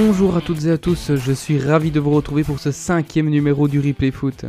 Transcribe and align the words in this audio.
Bonjour 0.00 0.36
à 0.36 0.40
toutes 0.40 0.64
et 0.66 0.70
à 0.70 0.78
tous, 0.78 1.16
je 1.16 1.32
suis 1.32 1.58
ravi 1.58 1.90
de 1.90 1.98
vous 1.98 2.12
retrouver 2.12 2.44
pour 2.44 2.60
ce 2.60 2.70
cinquième 2.70 3.28
numéro 3.28 3.66
du 3.66 3.80
Replay 3.80 4.12
Foot. 4.12 4.44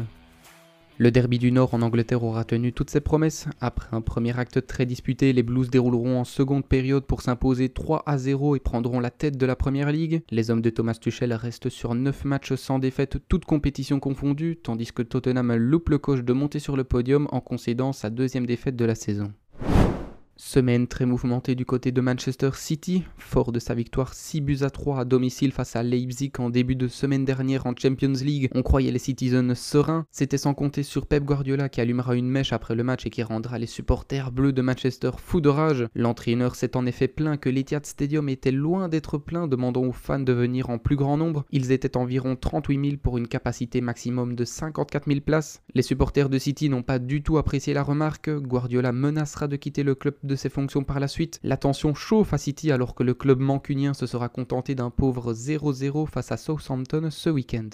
Le 1.00 1.09
derby 1.09 1.39
du 1.39 1.52
Nord 1.52 1.73
en 1.73 1.82
Angleterre 1.82 2.23
aura 2.23 2.43
tenu 2.43 2.71
toutes 2.71 2.91
ses 2.91 3.00
promesses. 3.00 3.47
Après 3.59 3.88
un 3.91 4.01
premier 4.01 4.38
acte 4.38 4.68
très 4.68 4.86
disputé, 4.86 5.33
les 5.33 5.41
Blues 5.41 5.71
dérouleront 5.71 6.20
en 6.20 6.23
seconde 6.23 6.68
période 6.68 7.04
pour 7.04 7.23
s'imposer 7.23 7.70
3 7.70 8.04
à 8.05 8.20
0 8.20 8.57
et 8.57 8.59
prendront 8.59 9.00
la 9.00 9.09
tête 9.09 9.38
de 9.38 9.46
la 9.47 9.55
Première 9.55 9.91
Ligue. 9.91 10.21
Les 10.29 10.51
hommes 10.51 10.61
de 10.61 10.70
Thomas 10.70 10.93
Tuchel 10.93 11.33
restent 11.33 11.70
sur 11.70 11.95
9 11.95 12.25
matchs 12.25 12.54
sans 12.54 12.77
défaite, 12.77 13.18
toutes 13.27 13.45
compétitions 13.45 14.00
confondues, 14.00 14.59
tandis 14.61 14.93
que 14.93 15.02
Tottenham 15.02 15.55
loupe 15.55 15.89
le 15.89 15.97
coche 15.97 16.24
de 16.24 16.33
monter 16.33 16.60
sur 16.60 16.77
le 16.77 16.83
podium 16.83 17.27
en 17.32 17.41
concédant 17.41 17.91
sa 17.91 18.11
deuxième 18.11 18.46
défaite 18.46 18.75
de 18.75 18.86
la 18.86 18.93
saison. 18.93 19.33
Semaine 20.42 20.88
très 20.88 21.06
mouvementée 21.06 21.54
du 21.54 21.66
côté 21.66 21.92
de 21.92 22.00
Manchester 22.00 22.52
City, 22.54 23.04
fort 23.18 23.52
de 23.52 23.60
sa 23.60 23.75
victoire 23.75 24.14
6 24.14 24.39
buts 24.39 24.57
à 24.61 24.70
3 24.70 25.02
à 25.02 25.04
domicile 25.04 25.52
face 25.52 25.75
à 25.75 25.84
Leipzig 25.84 26.32
en 26.39 26.50
début 26.50 26.78
de 26.78 26.88
semaine 26.88 27.25
dernière 27.25 27.66
en 27.66 27.74
Champions 27.75 28.14
League. 28.24 28.50
On 28.56 28.64
croyait 28.64 28.94
les 28.94 29.00
Citizens 29.00 29.54
sereins, 29.54 30.06
c'était 30.11 30.38
sans 30.38 30.54
compter 30.54 30.83
sur 30.83 31.07
Pep 31.07 31.25
Guardiola 31.25 31.68
qui 31.68 31.82
allumera 31.82 32.16
une 32.16 32.30
mèche 32.30 32.53
après 32.53 32.73
le 32.73 32.86
match 32.86 33.06
et 33.06 33.09
qui 33.09 33.22
rendra 33.22 33.59
les 33.59 33.66
supporters 33.66 34.31
bleus 34.31 34.53
de 34.53 34.61
Manchester 34.61 35.11
fous 35.17 35.42
de 35.42 35.50
rage. 35.50 35.88
L'entraîneur 35.94 36.56
s'est 36.56 36.78
en 36.78 36.86
effet 36.86 37.09
plaint 37.09 37.38
que 37.38 37.50
l'Etihad 37.50 37.86
Stadium 37.86 38.30
était 38.30 38.53
loin 38.53 38.88
d'être 38.88 39.17
plein, 39.17 39.45
demandant 39.45 39.83
aux 39.83 39.92
fans 39.92 40.19
de 40.19 40.31
venir 40.31 40.69
en 40.69 40.78
plus 40.78 40.95
grand 40.95 41.17
nombre. 41.17 41.44
Ils 41.52 41.73
étaient 41.73 41.97
environ 41.97 42.38
38 42.38 42.92
000 42.92 42.97
pour 43.03 43.17
une 43.17 43.28
capacité 43.28 43.81
maximum 43.81 44.36
de 44.36 44.45
54 44.45 45.06
000 45.06 45.19
places. 45.19 45.64
Les 45.75 45.81
supporters 45.81 46.30
de 46.30 46.39
City 46.39 46.69
n'ont 46.69 46.81
pas 46.81 46.97
du 46.97 47.23
tout 47.23 47.38
apprécié 47.38 47.73
la 47.73 47.83
remarque, 47.83 48.30
Guardiola 48.30 48.94
menacera 48.94 49.50
de 49.50 49.58
quitter 49.58 49.83
le 49.83 49.95
club 49.95 50.16
de 50.30 50.38
ses 50.38 50.47
fonctions 50.47 50.85
par 50.85 51.02
la 51.02 51.09
suite. 51.09 51.39
La 51.44 51.58
tension 51.58 51.94
chauffe 51.94 52.31
à 52.33 52.38
City 52.38 52.72
alors 52.72 52.95
que 52.95 53.03
le 53.03 53.13
club 53.13 53.39
mancunien 53.39 53.94
se 53.94 54.08
sera 54.08 54.30
contenté 54.30 54.75
d'un 54.75 54.89
pauvre 54.89 55.33
0-0 55.33 56.08
face 56.08 56.31
à 56.31 56.38
Southampton 56.38 57.09
ce 57.11 57.30
week-end. 57.30 57.69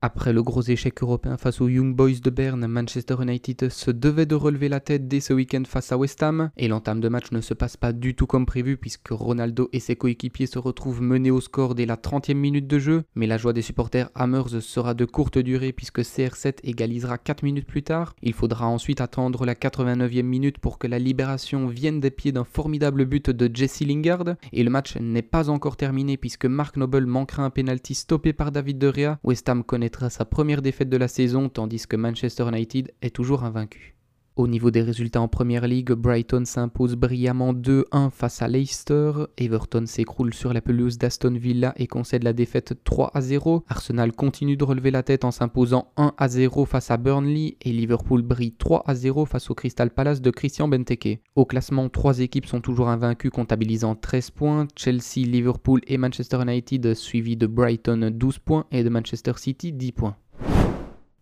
Après 0.00 0.32
le 0.32 0.44
gros 0.44 0.62
échec 0.62 1.02
européen 1.02 1.36
face 1.36 1.60
aux 1.60 1.68
Young 1.68 1.92
Boys 1.92 2.20
de 2.22 2.30
Berne, 2.30 2.68
Manchester 2.68 3.16
United 3.20 3.68
se 3.68 3.90
devait 3.90 4.26
de 4.26 4.36
relever 4.36 4.68
la 4.68 4.78
tête 4.78 5.08
dès 5.08 5.18
ce 5.18 5.32
week-end 5.32 5.64
face 5.66 5.90
à 5.90 5.96
West 5.96 6.22
Ham, 6.22 6.50
et 6.56 6.68
l'entame 6.68 7.00
de 7.00 7.08
match 7.08 7.32
ne 7.32 7.40
se 7.40 7.52
passe 7.52 7.76
pas 7.76 7.92
du 7.92 8.14
tout 8.14 8.28
comme 8.28 8.46
prévu 8.46 8.76
puisque 8.76 9.08
Ronaldo 9.10 9.68
et 9.72 9.80
ses 9.80 9.96
coéquipiers 9.96 10.46
se 10.46 10.60
retrouvent 10.60 11.02
menés 11.02 11.32
au 11.32 11.40
score 11.40 11.74
dès 11.74 11.84
la 11.84 11.96
30e 11.96 12.34
minute 12.34 12.68
de 12.68 12.78
jeu, 12.78 13.02
mais 13.16 13.26
la 13.26 13.38
joie 13.38 13.52
des 13.52 13.60
supporters 13.62 14.08
Hammers 14.14 14.62
sera 14.62 14.94
de 14.94 15.04
courte 15.04 15.38
durée 15.38 15.72
puisque 15.72 16.02
CR7 16.02 16.58
égalisera 16.62 17.18
4 17.18 17.42
minutes 17.42 17.66
plus 17.66 17.82
tard. 17.82 18.14
Il 18.22 18.34
faudra 18.34 18.68
ensuite 18.68 19.00
attendre 19.00 19.44
la 19.44 19.56
89e 19.56 20.22
minute 20.22 20.58
pour 20.58 20.78
que 20.78 20.86
la 20.86 21.00
libération 21.00 21.66
vienne 21.66 21.98
des 21.98 22.12
pieds 22.12 22.30
d'un 22.30 22.44
formidable 22.44 23.04
but 23.04 23.30
de 23.30 23.50
Jesse 23.52 23.80
Lingard, 23.80 24.36
et 24.52 24.62
le 24.62 24.70
match 24.70 24.96
n'est 25.00 25.22
pas 25.22 25.50
encore 25.50 25.76
terminé 25.76 26.16
puisque 26.16 26.46
Mark 26.46 26.76
Noble 26.76 27.06
manquera 27.06 27.42
un 27.42 27.50
penalty 27.50 27.96
stoppé 27.96 28.32
par 28.32 28.52
David 28.52 28.78
De 28.78 28.92
Gea. 28.94 29.18
West 29.24 29.48
Ham 29.48 29.64
connaît 29.64 29.87
sa 30.08 30.24
première 30.24 30.62
défaite 30.62 30.88
de 30.88 30.96
la 30.96 31.08
saison 31.08 31.48
tandis 31.48 31.86
que 31.86 31.96
Manchester 31.96 32.46
United 32.48 32.92
est 33.02 33.14
toujours 33.14 33.44
invaincu. 33.44 33.97
Au 34.38 34.46
niveau 34.46 34.70
des 34.70 34.82
résultats 34.82 35.20
en 35.20 35.26
Première 35.26 35.66
Ligue, 35.66 35.90
Brighton 35.90 36.44
s'impose 36.44 36.94
brillamment 36.94 37.52
2-1 37.52 38.12
face 38.12 38.40
à 38.40 38.46
Leicester, 38.46 39.10
Everton 39.36 39.84
s'écroule 39.84 40.32
sur 40.32 40.52
la 40.52 40.60
pelouse 40.60 40.96
d'Aston 40.96 41.32
Villa 41.36 41.72
et 41.76 41.88
concède 41.88 42.22
la 42.22 42.32
défaite 42.32 42.72
3-0, 42.84 43.62
Arsenal 43.66 44.12
continue 44.12 44.56
de 44.56 44.62
relever 44.62 44.92
la 44.92 45.02
tête 45.02 45.24
en 45.24 45.32
s'imposant 45.32 45.90
1-0 45.96 46.66
face 46.66 46.92
à 46.92 46.98
Burnley 46.98 47.56
et 47.60 47.72
Liverpool 47.72 48.22
brille 48.22 48.54
3-0 48.56 49.26
face 49.26 49.50
au 49.50 49.56
Crystal 49.56 49.90
Palace 49.90 50.22
de 50.22 50.30
Christian 50.30 50.68
Benteke. 50.68 51.18
Au 51.34 51.44
classement, 51.44 51.88
trois 51.88 52.20
équipes 52.20 52.46
sont 52.46 52.60
toujours 52.60 52.90
invaincues 52.90 53.30
comptabilisant 53.30 53.96
13 53.96 54.30
points, 54.30 54.68
Chelsea, 54.76 55.26
Liverpool 55.26 55.80
et 55.88 55.98
Manchester 55.98 56.40
United 56.42 56.94
suivis 56.94 57.36
de 57.36 57.48
Brighton 57.48 58.12
12 58.14 58.38
points 58.38 58.66
et 58.70 58.84
de 58.84 58.88
Manchester 58.88 59.32
City 59.36 59.72
10 59.72 59.90
points. 59.90 60.16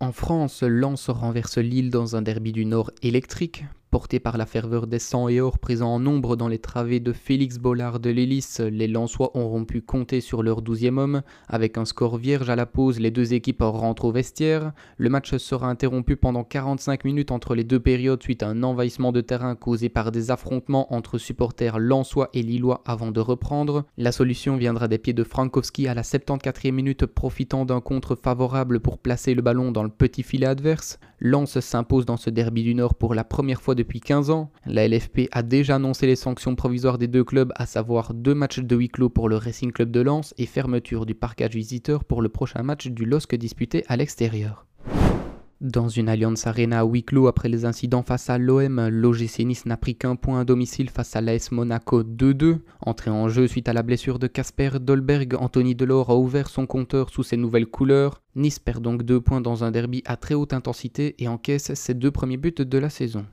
En 0.06 0.12
France, 0.12 0.62
Lens 0.62 1.10
renverse 1.10 1.58
Lille 1.58 1.90
dans 1.90 2.14
un 2.14 2.22
derby 2.22 2.52
du 2.52 2.64
Nord 2.64 2.92
électrique. 3.02 3.64
Porté 3.96 4.20
par 4.20 4.36
la 4.36 4.44
ferveur 4.44 4.86
des 4.86 4.98
sangs 4.98 5.26
et 5.26 5.40
or 5.40 5.58
présents 5.58 5.94
en 5.94 5.98
nombre 5.98 6.36
dans 6.36 6.48
les 6.48 6.58
travées 6.58 7.00
de 7.00 7.14
Félix 7.14 7.56
Bollard 7.56 7.98
de 7.98 8.10
l'Hélice, 8.10 8.60
les 8.60 8.88
Lensois 8.88 9.34
auront 9.34 9.64
pu 9.64 9.80
compter 9.80 10.20
sur 10.20 10.42
leur 10.42 10.60
douzième 10.60 10.98
homme. 10.98 11.22
Avec 11.48 11.78
un 11.78 11.86
score 11.86 12.18
vierge 12.18 12.50
à 12.50 12.56
la 12.56 12.66
pause, 12.66 13.00
les 13.00 13.10
deux 13.10 13.32
équipes 13.32 13.62
rentrent 13.62 14.04
au 14.04 14.12
vestiaire. 14.12 14.72
Le 14.98 15.08
match 15.08 15.34
sera 15.38 15.70
interrompu 15.70 16.16
pendant 16.16 16.44
45 16.44 17.06
minutes 17.06 17.30
entre 17.30 17.54
les 17.54 17.64
deux 17.64 17.80
périodes 17.80 18.22
suite 18.22 18.42
à 18.42 18.48
un 18.48 18.62
envahissement 18.62 19.12
de 19.12 19.22
terrain 19.22 19.54
causé 19.54 19.88
par 19.88 20.12
des 20.12 20.30
affrontements 20.30 20.92
entre 20.92 21.16
supporters 21.16 21.78
lensois 21.78 22.28
et 22.34 22.42
lillois 22.42 22.82
avant 22.84 23.12
de 23.12 23.20
reprendre. 23.20 23.86
La 23.96 24.12
solution 24.12 24.58
viendra 24.58 24.88
des 24.88 24.98
pieds 24.98 25.14
de 25.14 25.24
Frankowski 25.24 25.88
à 25.88 25.94
la 25.94 26.02
74e 26.02 26.70
minute 26.70 27.06
profitant 27.06 27.64
d'un 27.64 27.80
contre 27.80 28.14
favorable 28.14 28.80
pour 28.80 28.98
placer 28.98 29.32
le 29.32 29.40
ballon 29.40 29.72
dans 29.72 29.84
le 29.84 29.88
petit 29.88 30.22
filet 30.22 30.44
adverse. 30.44 30.98
Lens 31.18 31.60
s'impose 31.60 32.04
dans 32.04 32.18
ce 32.18 32.28
derby 32.28 32.62
du 32.62 32.74
Nord 32.74 32.94
pour 32.94 33.14
la 33.14 33.24
première 33.24 33.62
fois 33.62 33.74
depuis 33.74 33.85
15 34.00 34.30
ans. 34.30 34.50
La 34.66 34.86
LFP 34.86 35.28
a 35.32 35.42
déjà 35.42 35.76
annoncé 35.76 36.06
les 36.06 36.16
sanctions 36.16 36.54
provisoires 36.54 36.98
des 36.98 37.08
deux 37.08 37.24
clubs, 37.24 37.52
à 37.56 37.66
savoir 37.66 38.14
deux 38.14 38.34
matchs 38.34 38.60
de 38.60 38.76
huis 38.76 38.88
clos 38.88 39.08
pour 39.08 39.28
le 39.28 39.36
Racing 39.36 39.72
Club 39.72 39.90
de 39.90 40.00
Lens 40.00 40.34
et 40.38 40.46
fermeture 40.46 41.06
du 41.06 41.14
parcage 41.14 41.54
visiteur 41.54 42.04
pour 42.04 42.22
le 42.22 42.28
prochain 42.28 42.62
match 42.62 42.88
du 42.88 43.04
LOSC 43.04 43.34
disputé 43.36 43.84
à 43.88 43.96
l'extérieur. 43.96 44.66
Dans 45.62 45.88
une 45.88 46.10
Alliance 46.10 46.46
Arena 46.46 46.80
à 46.80 46.84
huis 46.84 47.02
clos 47.02 47.28
après 47.28 47.48
les 47.48 47.64
incidents 47.64 48.02
face 48.02 48.28
à 48.28 48.36
l'OM, 48.36 48.88
l'OGC 48.88 49.38
Nice 49.46 49.64
n'a 49.64 49.78
pris 49.78 49.96
qu'un 49.96 50.14
point 50.14 50.40
à 50.40 50.44
domicile 50.44 50.90
face 50.90 51.16
à 51.16 51.22
l'AS 51.22 51.50
Monaco 51.50 52.02
2-2. 52.02 52.58
Entré 52.82 53.10
en 53.10 53.28
jeu 53.28 53.46
suite 53.46 53.66
à 53.66 53.72
la 53.72 53.82
blessure 53.82 54.18
de 54.18 54.26
Casper 54.26 54.72
Dolberg, 54.78 55.34
Anthony 55.38 55.74
Delors 55.74 56.10
a 56.10 56.16
ouvert 56.16 56.50
son 56.50 56.66
compteur 56.66 57.08
sous 57.08 57.22
ses 57.22 57.38
nouvelles 57.38 57.68
couleurs. 57.68 58.20
Nice 58.34 58.58
perd 58.58 58.82
donc 58.82 59.02
deux 59.02 59.22
points 59.22 59.40
dans 59.40 59.64
un 59.64 59.70
derby 59.70 60.02
à 60.04 60.18
très 60.18 60.34
haute 60.34 60.52
intensité 60.52 61.14
et 61.18 61.26
encaisse 61.26 61.72
ses 61.72 61.94
deux 61.94 62.10
premiers 62.10 62.36
buts 62.36 62.52
de 62.58 62.78
la 62.78 62.90
saison. 62.90 63.24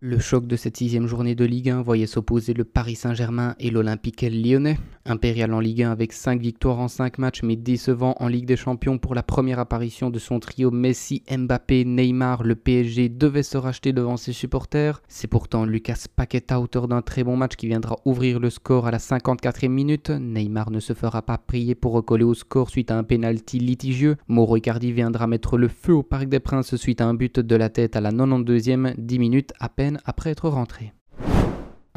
Le 0.00 0.20
choc 0.20 0.46
de 0.46 0.54
cette 0.54 0.76
sixième 0.76 1.08
journée 1.08 1.34
de 1.34 1.44
Ligue 1.44 1.70
1 1.70 1.82
voyait 1.82 2.06
s'opposer 2.06 2.54
le 2.54 2.62
Paris 2.62 2.94
Saint-Germain 2.94 3.56
et 3.58 3.68
l'Olympique 3.68 4.22
lyonnais. 4.22 4.78
Impérial 5.04 5.52
en 5.52 5.58
Ligue 5.58 5.82
1 5.82 5.90
avec 5.90 6.12
5 6.12 6.40
victoires 6.40 6.78
en 6.78 6.86
5 6.86 7.18
matchs 7.18 7.42
mais 7.42 7.56
décevant 7.56 8.14
en 8.20 8.28
Ligue 8.28 8.46
des 8.46 8.56
Champions 8.56 8.98
pour 8.98 9.16
la 9.16 9.24
première 9.24 9.58
apparition 9.58 10.10
de 10.10 10.20
son 10.20 10.38
trio 10.38 10.70
Messi, 10.70 11.24
Mbappé, 11.28 11.84
Neymar, 11.84 12.44
le 12.44 12.54
PSG 12.54 13.08
devait 13.08 13.42
se 13.42 13.56
racheter 13.56 13.92
devant 13.92 14.16
ses 14.16 14.32
supporters. 14.32 15.02
C'est 15.08 15.26
pourtant 15.26 15.64
Lucas 15.64 16.04
Paqueta, 16.14 16.60
auteur 16.60 16.86
d'un 16.86 17.02
très 17.02 17.24
bon 17.24 17.36
match, 17.36 17.56
qui 17.56 17.66
viendra 17.66 17.96
ouvrir 18.04 18.38
le 18.38 18.50
score 18.50 18.86
à 18.86 18.92
la 18.92 18.98
54e 18.98 19.66
minute. 19.66 20.10
Neymar 20.10 20.70
ne 20.70 20.78
se 20.78 20.92
fera 20.92 21.22
pas 21.22 21.38
prier 21.38 21.74
pour 21.74 21.90
recoller 21.90 22.24
au 22.24 22.34
score 22.34 22.70
suite 22.70 22.92
à 22.92 22.98
un 22.98 23.02
penalty 23.02 23.58
litigieux. 23.58 24.16
Mauro 24.28 24.58
Icardi 24.58 24.92
viendra 24.92 25.26
mettre 25.26 25.58
le 25.58 25.66
feu 25.66 25.94
au 25.94 26.04
Parc 26.04 26.28
des 26.28 26.38
Princes 26.38 26.76
suite 26.76 27.00
à 27.00 27.06
un 27.06 27.14
but 27.14 27.40
de 27.40 27.56
la 27.56 27.68
tête 27.68 27.96
à 27.96 28.00
la 28.00 28.12
92e, 28.12 28.94
10 28.96 29.18
minutes 29.18 29.52
à 29.58 29.68
peine 29.68 29.87
après 30.04 30.30
être 30.30 30.48
rentré. 30.48 30.92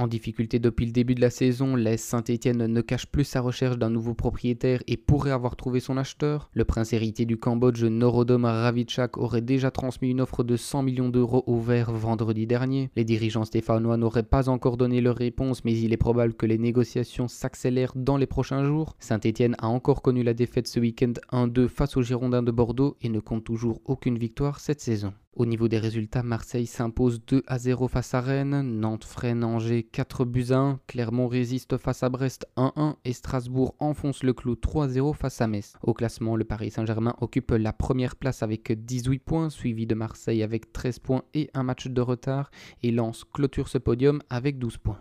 En 0.02 0.08
difficulté 0.08 0.58
depuis 0.58 0.88
le 0.88 0.92
début 0.92 1.14
de 1.14 1.22
la 1.22 1.30
saison, 1.30 1.76
l'AS 1.76 2.02
Saint-Etienne 2.02 2.66
ne 2.66 2.82
cache 2.82 3.06
plus 3.06 3.24
sa 3.24 3.40
recherche 3.40 3.78
d'un 3.78 3.92
nouveau 3.92 4.16
propriétaire 4.16 4.82
et 4.88 4.98
pourrait 4.98 5.30
avoir 5.30 5.56
trouvé 5.56 5.80
son 5.80 5.96
acheteur. 5.96 6.50
Le 6.54 6.66
prince 6.66 6.94
héritier 6.94 7.26
du 7.26 7.38
Cambodge, 7.38 7.84
Norodom 7.84 8.46
Ravitchak, 8.46 9.20
aurait 9.20 9.42
déjà 9.42 9.70
transmis 9.70 10.10
une 10.10 10.22
offre 10.22 10.44
de 10.44 10.58
100 10.58 10.82
millions 10.82 11.10
d'euros 11.10 11.44
au 11.46 11.60
vert 11.60 11.92
vendredi 11.92 12.48
dernier. 12.48 12.90
Les 12.96 13.04
dirigeants 13.04 13.46
stéphanois 13.46 13.98
n'auraient 13.98 14.24
pas 14.24 14.50
encore 14.50 14.78
donné 14.78 15.02
leur 15.02 15.18
réponse, 15.18 15.64
mais 15.66 15.78
il 15.78 15.94
est 15.94 15.98
probable 15.98 16.34
que 16.34 16.48
les 16.48 16.58
négociations 16.58 17.28
s'accélèrent 17.28 17.94
dans 17.96 18.18
les 18.18 18.26
prochains 18.26 18.64
jours. 18.64 18.96
Saint-Etienne 18.98 19.56
a 19.60 19.68
encore 19.68 20.02
connu 20.02 20.24
la 20.24 20.34
défaite 20.34 20.68
ce 20.68 20.80
week-end 20.80 21.14
1-2 21.32 21.68
face 21.68 21.96
aux 21.96 22.02
Girondins 22.02 22.42
de 22.42 22.52
Bordeaux 22.52 22.98
et 23.02 23.10
ne 23.10 23.20
compte 23.20 23.44
toujours 23.44 23.82
aucune 23.86 24.18
victoire 24.18 24.62
cette 24.62 24.82
saison. 24.82 25.14
Au 25.34 25.46
niveau 25.46 25.70
des 25.70 25.80
résultats, 25.80 26.24
Marseille 26.24 26.68
s'impose 26.68 27.24
2 27.26 27.44
à 27.48 27.58
0 27.58 27.88
face 27.88 28.14
à 28.14 28.20
Rennes, 28.20 28.80
Nantes 28.82 29.06
freine 29.06 29.46
Angers 29.46 29.84
4 29.84 30.26
buts 30.26 30.48
à 30.52 30.58
1, 30.58 30.80
Clermont 30.88 31.30
résiste 31.30 31.78
face 31.78 32.04
à 32.04 32.10
Brest 32.10 32.48
1-1 32.58 32.96
et 33.06 33.14
Strasbourg 33.14 33.74
enfonce 33.80 34.24
le 34.24 34.34
clou 34.34 34.56
3-0 34.56 35.14
face 35.14 35.40
à 35.40 35.48
Metz. 35.48 35.74
Au 35.84 35.94
classement, 35.94 36.36
le 36.36 36.44
Paris 36.44 36.72
Saint-Germain 36.72 37.16
occupe 37.22 37.52
la 37.52 37.72
première 37.72 38.18
place 38.18 38.44
avec 38.44 38.74
18 38.74 39.20
points, 39.20 39.50
suivi 39.50 39.88
de 39.88 39.96
Marseille 39.96 40.44
avec 40.44 40.74
13 40.74 41.00
points 41.00 41.24
et 41.34 41.50
un 41.54 41.64
match 41.64 41.88
de 41.88 42.02
retard, 42.02 42.52
et 42.84 42.92
Lens 42.92 43.24
clôture 43.24 43.70
ce 43.70 43.78
podium 43.78 44.22
avec 44.30 44.60
12 44.60 44.80
points. 44.80 45.00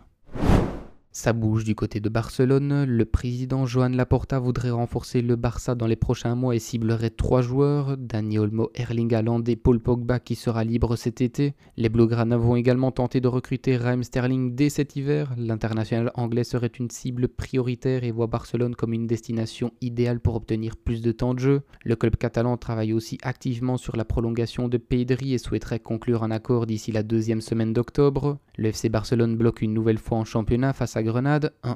Ça 1.13 1.33
bouge 1.33 1.65
du 1.65 1.75
côté 1.75 1.99
de 1.99 2.07
Barcelone. 2.07 2.85
Le 2.85 3.03
président 3.03 3.65
Joan 3.65 3.97
Laporta 3.97 4.39
voudrait 4.39 4.69
renforcer 4.69 5.21
le 5.21 5.35
Barça 5.35 5.75
dans 5.75 5.85
les 5.85 5.97
prochains 5.97 6.35
mois 6.35 6.55
et 6.55 6.59
ciblerait 6.59 7.09
trois 7.09 7.41
joueurs 7.41 7.97
Dani 7.97 8.39
Olmo, 8.39 8.71
Erling 8.75 9.13
Haaland 9.13 9.43
et 9.43 9.57
Paul 9.57 9.81
Pogba 9.81 10.21
qui 10.21 10.35
sera 10.35 10.63
libre 10.63 10.95
cet 10.95 11.19
été. 11.19 11.53
Les 11.75 11.89
Blaugrana 11.89 12.37
vont 12.37 12.55
également 12.55 12.93
tenter 12.93 13.19
de 13.19 13.27
recruter 13.27 13.75
Raheem 13.75 14.05
Sterling 14.05 14.55
dès 14.55 14.69
cet 14.69 14.95
hiver. 14.95 15.33
L'international 15.37 16.11
anglais 16.15 16.45
serait 16.45 16.67
une 16.67 16.89
cible 16.89 17.27
prioritaire 17.27 18.05
et 18.05 18.11
voit 18.11 18.27
Barcelone 18.27 18.75
comme 18.75 18.93
une 18.93 19.05
destination 19.05 19.73
idéale 19.81 20.21
pour 20.21 20.35
obtenir 20.35 20.77
plus 20.77 21.01
de 21.01 21.11
temps 21.11 21.33
de 21.33 21.39
jeu. 21.39 21.61
Le 21.83 21.97
club 21.97 22.15
catalan 22.15 22.55
travaille 22.55 22.93
aussi 22.93 23.17
activement 23.21 23.75
sur 23.75 23.97
la 23.97 24.05
prolongation 24.05 24.69
de 24.69 24.77
Pedri 24.77 25.33
et 25.33 25.39
souhaiterait 25.39 25.79
conclure 25.79 26.23
un 26.23 26.31
accord 26.31 26.67
d'ici 26.67 26.93
la 26.93 27.03
deuxième 27.03 27.41
semaine 27.41 27.73
d'octobre. 27.73 28.37
Le 28.57 28.69
FC 28.69 28.87
Barcelone 28.87 29.35
bloque 29.35 29.61
une 29.61 29.73
nouvelle 29.73 29.97
fois 29.97 30.17
en 30.17 30.25
championnat 30.25 30.71
face 30.71 30.95
à 30.95 31.00
Grenade 31.03 31.53
1-1. 31.63 31.75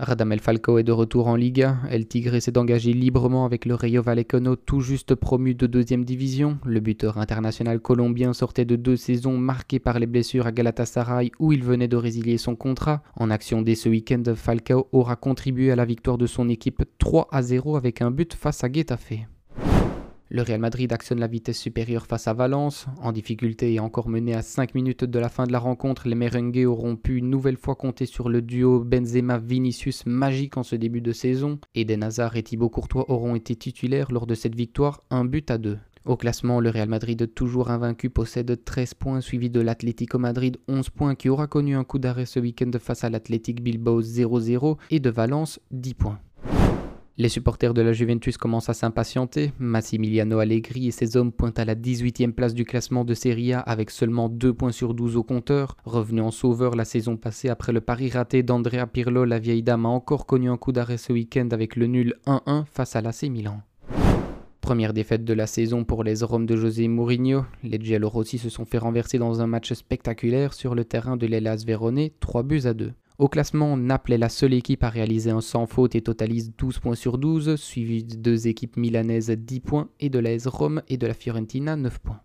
Radamel 0.00 0.40
Falcao 0.40 0.78
est 0.78 0.82
de 0.82 0.92
retour 0.92 1.26
en 1.26 1.36
Liga. 1.36 1.76
El 1.90 2.06
Tigre 2.06 2.40
s'est 2.40 2.56
engagé 2.56 2.94
librement 2.94 3.44
avec 3.44 3.66
le 3.66 3.74
Rayo 3.74 4.02
Vallecano 4.02 4.56
tout 4.56 4.80
juste 4.80 5.14
promu 5.14 5.54
de 5.54 5.66
deuxième 5.66 6.06
division. 6.06 6.58
Le 6.64 6.80
buteur 6.80 7.18
international 7.18 7.80
colombien 7.80 8.32
sortait 8.32 8.64
de 8.64 8.76
deux 8.76 8.96
saisons 8.96 9.36
marquées 9.36 9.78
par 9.78 9.98
les 9.98 10.06
blessures 10.06 10.46
à 10.46 10.52
Galatasaray 10.52 11.32
où 11.38 11.52
il 11.52 11.62
venait 11.62 11.86
de 11.86 11.96
résilier 11.96 12.38
son 12.38 12.56
contrat. 12.56 13.02
En 13.14 13.30
action 13.30 13.60
dès 13.60 13.74
ce 13.74 13.90
week-end, 13.90 14.22
Falcao 14.34 14.88
aura 14.92 15.16
contribué 15.16 15.70
à 15.70 15.76
la 15.76 15.84
victoire 15.84 16.16
de 16.16 16.26
son 16.26 16.48
équipe 16.48 16.82
3 16.98 17.28
à 17.30 17.42
0 17.42 17.76
avec 17.76 18.00
un 18.00 18.10
but 18.10 18.32
face 18.32 18.64
à 18.64 18.72
Getafe. 18.72 19.12
Le 20.32 20.42
Real 20.42 20.60
Madrid 20.60 20.92
actionne 20.92 21.18
la 21.18 21.26
vitesse 21.26 21.58
supérieure 21.58 22.06
face 22.06 22.28
à 22.28 22.34
Valence. 22.34 22.86
En 23.02 23.10
difficulté 23.10 23.74
et 23.74 23.80
encore 23.80 24.08
mené 24.08 24.32
à 24.32 24.42
5 24.42 24.76
minutes 24.76 25.02
de 25.02 25.18
la 25.18 25.28
fin 25.28 25.44
de 25.44 25.50
la 25.50 25.58
rencontre, 25.58 26.06
les 26.06 26.14
merengues 26.14 26.64
auront 26.68 26.94
pu 26.94 27.16
une 27.16 27.30
nouvelle 27.30 27.56
fois 27.56 27.74
compter 27.74 28.06
sur 28.06 28.28
le 28.28 28.40
duo 28.40 28.84
Benzema-Vinicius 28.84 30.06
magique 30.06 30.56
en 30.56 30.62
ce 30.62 30.76
début 30.76 31.00
de 31.00 31.10
saison. 31.10 31.58
Eden 31.74 32.04
Hazard 32.04 32.36
et 32.36 32.44
Thibaut 32.44 32.68
Courtois 32.68 33.10
auront 33.10 33.34
été 33.34 33.56
titulaires 33.56 34.12
lors 34.12 34.28
de 34.28 34.36
cette 34.36 34.54
victoire, 34.54 35.02
un 35.10 35.24
but 35.24 35.50
à 35.50 35.58
deux. 35.58 35.78
Au 36.04 36.16
classement, 36.16 36.60
le 36.60 36.70
Real 36.70 36.88
Madrid, 36.88 37.34
toujours 37.34 37.72
invaincu, 37.72 38.08
possède 38.08 38.64
13 38.64 38.94
points, 38.94 39.20
suivi 39.20 39.50
de 39.50 39.60
l'Atlético 39.60 40.18
Madrid 40.18 40.58
11 40.68 40.90
points, 40.90 41.14
qui 41.16 41.28
aura 41.28 41.48
connu 41.48 41.74
un 41.74 41.82
coup 41.82 41.98
d'arrêt 41.98 42.24
ce 42.24 42.38
week-end 42.38 42.70
face 42.78 43.02
à 43.02 43.10
l'Athletic 43.10 43.62
Bilbao 43.64 44.00
0-0, 44.00 44.78
et 44.90 45.00
de 45.00 45.10
Valence 45.10 45.58
10 45.72 45.94
points. 45.94 46.20
Les 47.20 47.28
supporters 47.28 47.74
de 47.74 47.82
la 47.82 47.92
Juventus 47.92 48.38
commencent 48.38 48.70
à 48.70 48.72
s'impatienter. 48.72 49.52
Massimiliano 49.58 50.38
Allegri 50.38 50.88
et 50.88 50.90
ses 50.90 51.18
hommes 51.18 51.32
pointent 51.32 51.58
à 51.58 51.66
la 51.66 51.74
18e 51.74 52.32
place 52.32 52.54
du 52.54 52.64
classement 52.64 53.04
de 53.04 53.12
Serie 53.12 53.52
A 53.52 53.60
avec 53.60 53.90
seulement 53.90 54.30
2 54.30 54.54
points 54.54 54.72
sur 54.72 54.94
12 54.94 55.18
au 55.18 55.22
compteur. 55.22 55.76
Revenu 55.84 56.22
en 56.22 56.30
sauveur 56.30 56.76
la 56.76 56.86
saison 56.86 57.18
passée 57.18 57.50
après 57.50 57.74
le 57.74 57.82
pari 57.82 58.08
raté 58.08 58.42
d'Andrea 58.42 58.86
Pirlo, 58.90 59.26
la 59.26 59.38
vieille 59.38 59.62
dame 59.62 59.84
a 59.84 59.90
encore 59.90 60.24
connu 60.24 60.48
un 60.48 60.56
coup 60.56 60.72
d'arrêt 60.72 60.96
ce 60.96 61.12
week-end 61.12 61.48
avec 61.52 61.76
le 61.76 61.88
nul 61.88 62.14
1-1 62.24 62.64
face 62.64 62.96
à 62.96 63.02
l'AC 63.02 63.24
Milan. 63.24 63.60
Première 64.62 64.94
défaite 64.94 65.26
de 65.26 65.34
la 65.34 65.46
saison 65.46 65.84
pour 65.84 66.04
les 66.04 66.24
Roms 66.24 66.46
de 66.46 66.56
José 66.56 66.88
Mourinho. 66.88 67.44
Les 67.62 67.78
Giallorossi 67.78 68.38
se 68.38 68.48
sont 68.48 68.64
fait 68.64 68.78
renverser 68.78 69.18
dans 69.18 69.42
un 69.42 69.46
match 69.46 69.74
spectaculaire 69.74 70.54
sur 70.54 70.74
le 70.74 70.86
terrain 70.86 71.18
de 71.18 71.26
l'Elas 71.26 71.64
Vérone, 71.66 72.08
3 72.20 72.44
buts 72.44 72.62
à 72.64 72.72
2. 72.72 72.94
Au 73.20 73.28
classement, 73.28 73.76
Naples 73.76 74.14
est 74.14 74.18
la 74.18 74.30
seule 74.30 74.54
équipe 74.54 74.82
à 74.82 74.88
réaliser 74.88 75.30
un 75.30 75.42
sans 75.42 75.66
faute 75.66 75.94
et 75.94 76.00
totalise 76.00 76.54
12 76.56 76.78
points 76.78 76.94
sur 76.94 77.18
12, 77.18 77.56
suivi 77.56 78.02
de 78.02 78.14
deux 78.14 78.48
équipes 78.48 78.78
milanaises 78.78 79.28
10 79.28 79.60
points 79.60 79.90
et 80.00 80.08
de 80.08 80.18
l'AS 80.18 80.46
Rome 80.46 80.80
et 80.88 80.96
de 80.96 81.06
la 81.06 81.12
Fiorentina 81.12 81.76
9 81.76 81.98
points. 81.98 82.22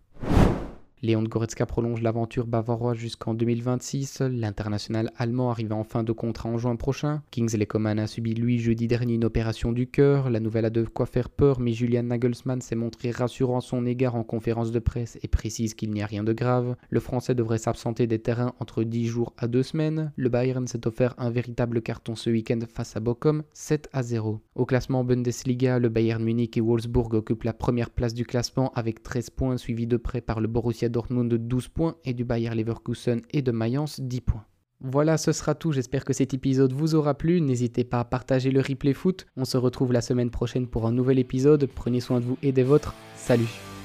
Léon 1.06 1.22
Goretzka 1.22 1.66
prolonge 1.66 2.02
l'aventure 2.02 2.48
bavaroise 2.48 2.96
jusqu'en 2.96 3.32
2026. 3.32 4.22
L'international 4.22 5.12
allemand 5.16 5.52
arrive 5.52 5.72
en 5.72 5.84
fin 5.84 6.02
de 6.02 6.10
contrat 6.10 6.48
en 6.48 6.58
juin 6.58 6.74
prochain. 6.74 7.22
Kingsley 7.30 7.64
Coman 7.64 8.00
a 8.00 8.08
subi 8.08 8.34
lui 8.34 8.58
jeudi 8.58 8.88
dernier 8.88 9.14
une 9.14 9.24
opération 9.24 9.70
du 9.70 9.86
cœur. 9.86 10.30
La 10.30 10.40
nouvelle 10.40 10.64
a 10.64 10.70
de 10.70 10.82
quoi 10.82 11.06
faire 11.06 11.30
peur, 11.30 11.60
mais 11.60 11.72
Julian 11.72 12.02
Nagelsmann 12.02 12.60
s'est 12.60 12.74
montré 12.74 13.12
rassurant 13.12 13.60
son 13.60 13.86
égard 13.86 14.16
en 14.16 14.24
conférence 14.24 14.72
de 14.72 14.80
presse 14.80 15.16
et 15.22 15.28
précise 15.28 15.74
qu'il 15.74 15.92
n'y 15.92 16.02
a 16.02 16.06
rien 16.06 16.24
de 16.24 16.32
grave. 16.32 16.74
Le 16.90 16.98
Français 16.98 17.36
devrait 17.36 17.58
s'absenter 17.58 18.08
des 18.08 18.18
terrains 18.18 18.54
entre 18.58 18.82
10 18.82 19.06
jours 19.06 19.32
à 19.38 19.46
2 19.46 19.62
semaines. 19.62 20.12
Le 20.16 20.28
Bayern 20.28 20.66
s'est 20.66 20.88
offert 20.88 21.14
un 21.18 21.30
véritable 21.30 21.82
carton 21.82 22.16
ce 22.16 22.30
week-end 22.30 22.58
face 22.68 22.96
à 22.96 23.00
Bochum, 23.00 23.44
7 23.52 23.88
à 23.92 24.02
0. 24.02 24.40
Au 24.56 24.66
classement 24.66 25.04
Bundesliga, 25.04 25.78
le 25.78 25.88
Bayern 25.88 26.24
Munich 26.24 26.56
et 26.56 26.60
Wolfsburg 26.60 27.14
occupent 27.14 27.44
la 27.44 27.52
première 27.52 27.90
place 27.90 28.12
du 28.12 28.26
classement 28.26 28.72
avec 28.74 29.04
13 29.04 29.30
points, 29.30 29.56
suivis 29.56 29.86
de 29.86 29.98
près 29.98 30.20
par 30.20 30.40
le 30.40 30.48
Borussia 30.48 30.88
Dortmund 30.96 31.30
de 31.30 31.36
12 31.36 31.68
points 31.68 31.96
et 32.06 32.14
du 32.14 32.24
Bayer 32.24 32.54
Leverkusen 32.54 33.20
et 33.30 33.42
de 33.42 33.52
Mayence 33.52 34.00
10 34.00 34.20
points. 34.22 34.46
Voilà, 34.80 35.18
ce 35.18 35.32
sera 35.32 35.54
tout. 35.54 35.72
J'espère 35.72 36.06
que 36.06 36.14
cet 36.14 36.32
épisode 36.32 36.72
vous 36.72 36.94
aura 36.94 37.12
plu. 37.12 37.42
N'hésitez 37.42 37.84
pas 37.84 38.00
à 38.00 38.04
partager 38.04 38.50
le 38.50 38.62
replay 38.62 38.94
foot. 38.94 39.26
On 39.36 39.44
se 39.44 39.58
retrouve 39.58 39.92
la 39.92 40.00
semaine 40.00 40.30
prochaine 40.30 40.66
pour 40.66 40.86
un 40.86 40.92
nouvel 40.92 41.18
épisode. 41.18 41.68
Prenez 41.74 42.00
soin 42.00 42.20
de 42.20 42.24
vous 42.24 42.38
et 42.42 42.52
des 42.52 42.62
vôtres. 42.62 42.94
Salut 43.14 43.75